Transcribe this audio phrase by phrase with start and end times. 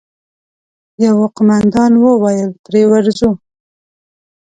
[1.05, 3.31] يوه قوماندان وويل: پرې ورځو!